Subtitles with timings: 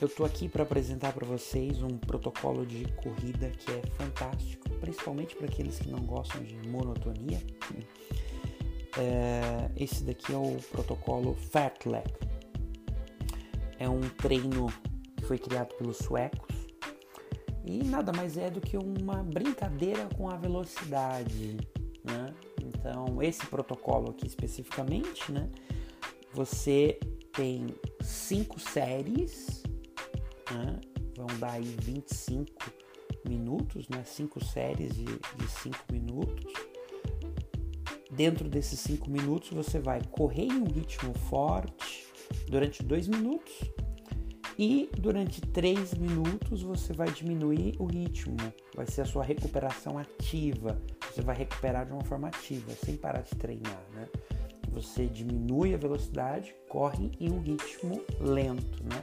[0.00, 5.36] eu tô aqui para apresentar para vocês um protocolo de corrida que é fantástico, principalmente
[5.36, 7.38] para aqueles que não gostam de monotonia.
[8.98, 12.10] É, esse daqui é o protocolo Fartlek.
[13.78, 14.66] É um treino
[15.16, 16.56] que foi criado pelos suecos
[17.64, 21.58] e nada mais é do que uma brincadeira com a velocidade,
[22.02, 22.34] né?
[22.62, 25.48] Então, esse protocolo aqui especificamente, né?
[26.32, 26.98] Você
[27.32, 27.66] tem
[28.00, 29.59] cinco séries,
[30.52, 30.80] né?
[31.16, 32.52] Vão dar aí 25
[33.26, 34.02] minutos, né?
[34.04, 36.52] Cinco séries de, de cinco minutos.
[38.10, 42.06] Dentro desses cinco minutos, você vai correr em um ritmo forte
[42.48, 43.54] durante dois minutos
[44.60, 48.36] e durante 3 minutos você vai diminuir o ritmo,
[48.76, 50.78] vai ser a sua recuperação ativa.
[51.10, 54.06] Você vai recuperar de uma forma ativa, sem parar de treinar, né?
[54.70, 59.02] Você diminui a velocidade, corre em um ritmo lento, né?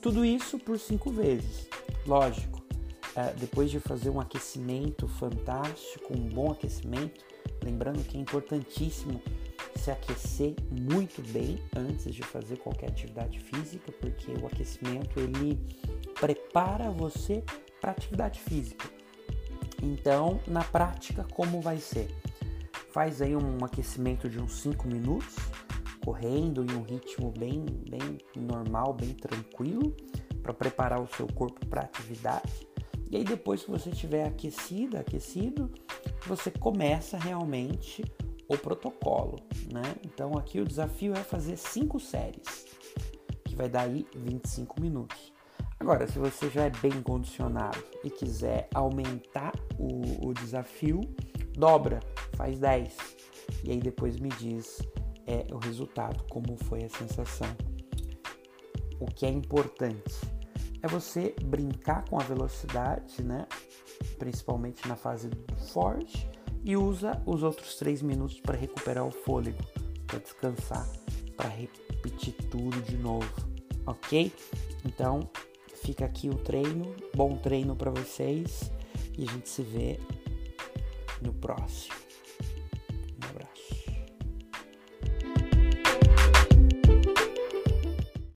[0.00, 1.68] Tudo isso por cinco vezes.
[2.06, 2.62] Lógico,
[3.16, 7.24] é, depois de fazer um aquecimento fantástico, um bom aquecimento,
[7.64, 9.20] lembrando que é importantíssimo
[9.74, 15.58] se aquecer muito bem antes de fazer qualquer atividade física, porque o aquecimento ele
[16.20, 17.42] prepara você
[17.80, 18.88] para atividade física.
[19.82, 22.08] Então, na prática, como vai ser?
[22.92, 25.36] Faz aí um aquecimento de uns 5 minutos,
[26.08, 29.94] correndo em um ritmo bem, bem normal, bem tranquilo,
[30.42, 32.66] para preparar o seu corpo para atividade.
[33.10, 35.70] E aí depois que você estiver aquecido, aquecido,
[36.26, 38.02] você começa realmente
[38.48, 39.36] o protocolo,
[39.70, 39.96] né?
[40.02, 42.64] Então aqui o desafio é fazer cinco séries,
[43.44, 45.30] que vai dar aí 25 minutos.
[45.78, 51.02] Agora, se você já é bem condicionado e quiser aumentar o, o desafio,
[51.52, 52.00] dobra,
[52.34, 52.96] faz 10.
[53.64, 54.78] E aí depois me diz
[55.28, 57.54] é, o resultado, como foi a sensação.
[58.98, 60.16] O que é importante
[60.82, 63.46] é você brincar com a velocidade, né?
[64.18, 65.28] Principalmente na fase
[65.70, 66.26] forte
[66.64, 69.62] e usa os outros três minutos para recuperar o fôlego,
[70.06, 70.88] para descansar,
[71.36, 73.30] para repetir tudo de novo,
[73.86, 74.32] ok?
[74.84, 75.28] Então
[75.82, 78.72] fica aqui o treino, bom treino para vocês
[79.16, 80.00] e a gente se vê
[81.20, 82.07] no próximo.